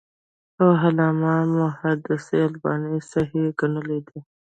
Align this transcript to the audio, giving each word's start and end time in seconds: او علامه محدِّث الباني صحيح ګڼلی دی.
او 0.61 0.69
علامه 0.83 1.35
محدِّث 1.57 2.25
الباني 2.45 2.95
صحيح 3.11 3.45
ګڼلی 3.59 3.99
دی. 4.07 4.19